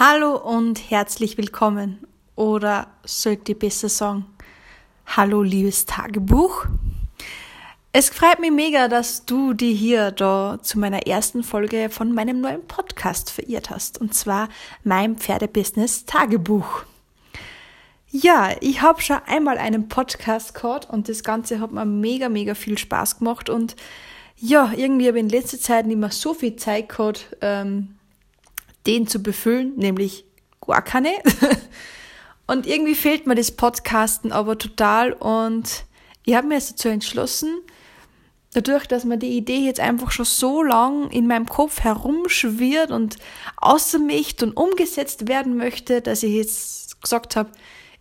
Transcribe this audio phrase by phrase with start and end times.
[0.00, 1.98] Hallo und herzlich willkommen.
[2.36, 4.26] Oder sollte ich besser sagen,
[5.06, 6.66] hallo liebes Tagebuch.
[7.90, 12.40] Es freut mich mega, dass du die hier da zu meiner ersten Folge von meinem
[12.40, 14.00] neuen Podcast verirrt hast.
[14.00, 14.50] Und zwar
[14.84, 16.84] mein Pferdebusiness Tagebuch.
[18.08, 22.54] Ja, ich habe schon einmal einen Podcast gehabt und das Ganze hat mir mega, mega
[22.54, 23.50] viel Spaß gemacht.
[23.50, 23.74] Und
[24.36, 27.97] ja, irgendwie habe ich in letzter Zeit nicht mehr so viel Zeit gehabt, ähm,
[28.86, 30.24] den zu befüllen, nämlich
[30.84, 31.10] keine.
[32.46, 35.84] und irgendwie fehlt mir das Podcasten aber total und
[36.24, 37.60] ich habe mir dazu entschlossen,
[38.52, 43.16] dadurch, dass mir die Idee jetzt einfach schon so lang in meinem Kopf herumschwirrt und
[43.56, 47.50] außermicht und umgesetzt werden möchte, dass ich jetzt gesagt habe,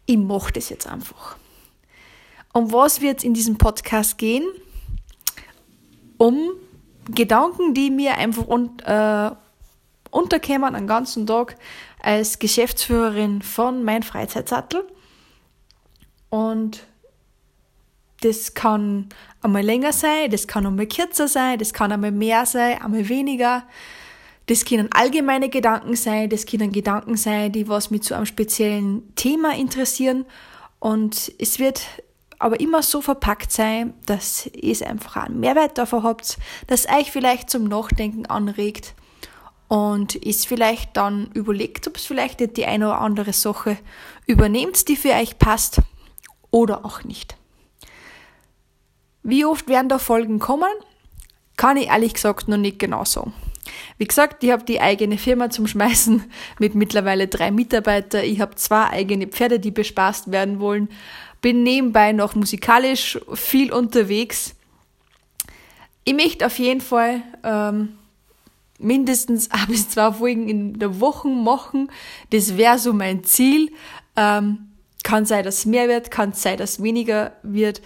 [0.05, 1.37] ich mache das jetzt einfach.
[2.53, 4.45] Um was wird es in diesem Podcast gehen?
[6.17, 6.51] Um
[7.11, 9.31] Gedanken, die mir einfach und, äh,
[10.17, 11.55] unterkämen einen ganzen Tag
[12.01, 14.83] als Geschäftsführerin von Mein Freizeitsattel.
[16.29, 16.85] Und
[18.21, 19.09] das kann
[19.41, 23.63] einmal länger sein, das kann einmal kürzer sein, das kann einmal mehr sein, einmal weniger.
[24.47, 29.13] Das können allgemeine Gedanken sein, das können Gedanken sein, die was mit zu einem speziellen
[29.15, 30.25] Thema interessieren.
[30.79, 31.83] Und es wird
[32.39, 37.49] aber immer so verpackt sein, dass ihr einfach einen Mehrwert davon habt, dass euch vielleicht
[37.49, 38.95] zum Nachdenken anregt
[39.67, 43.77] und ist vielleicht dann überlegt, ob es vielleicht nicht die eine oder andere Sache
[44.25, 45.81] übernehmt, die für euch passt
[46.51, 47.35] oder auch nicht.
[49.23, 50.71] Wie oft werden da Folgen kommen?
[51.57, 53.33] Kann ich ehrlich gesagt noch nicht genau sagen.
[53.97, 56.23] Wie gesagt, ich habe die eigene Firma zum Schmeißen
[56.59, 58.23] mit mittlerweile drei Mitarbeitern.
[58.23, 60.87] Ich habe zwei eigene Pferde, die bespaßt werden wollen.
[61.41, 64.55] Bin nebenbei noch musikalisch viel unterwegs.
[66.05, 67.96] Ich möchte auf jeden Fall ähm,
[68.77, 71.91] mindestens ein bis zwei Folgen in der Woche machen.
[72.31, 73.71] Das wäre so mein Ziel.
[74.15, 74.67] Ähm,
[75.03, 77.81] kann sein, dass mehr wird, kann sein, dass weniger wird.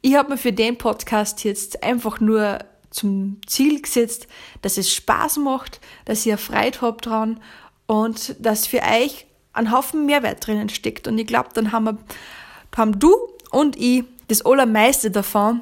[0.00, 2.58] Ich habe mir für den Podcast jetzt einfach nur
[2.90, 4.26] zum Ziel gesetzt,
[4.62, 7.40] dass es Spaß macht, dass ihr Freude habt dran
[7.86, 11.06] und dass für euch ein Haufen Mehrwert drinnen steckt.
[11.06, 11.98] Und ich glaube, dann haben wir,
[12.76, 13.14] haben du
[13.50, 15.60] und ich das Allermeiste davon.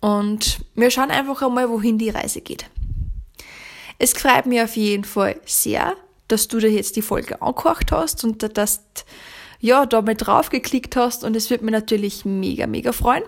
[0.00, 2.66] Und wir schauen einfach einmal, wohin die Reise geht.
[4.02, 5.94] Es freut mich auf jeden Fall sehr,
[6.26, 8.82] dass du dir jetzt die Folge angehört hast und dass
[9.60, 13.22] ja, da mal draufgeklickt hast und es wird mir natürlich mega, mega freuen.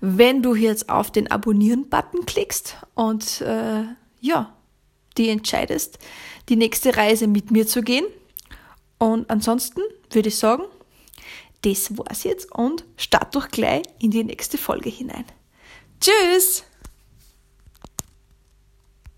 [0.00, 3.82] Wenn du jetzt auf den Abonnieren-Button klickst und äh,
[4.22, 4.56] ja,
[5.18, 5.98] die entscheidest,
[6.48, 8.06] die nächste Reise mit mir zu gehen.
[8.96, 10.62] Und ansonsten würde ich sagen,
[11.60, 15.26] das war's jetzt und start doch gleich in die nächste Folge hinein.
[16.00, 16.64] Tschüss!